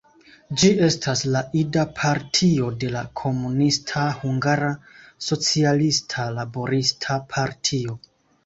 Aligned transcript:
Ĝi 0.61 0.69
estas 0.85 1.19
la 1.35 1.41
ida 1.59 1.83
partio 1.99 2.71
de 2.83 2.89
la 2.95 3.03
komunista 3.21 4.07
Hungara 4.23 4.73
Socialista 5.29 6.27
Laborista 6.41 7.21
Partio. 7.37 7.99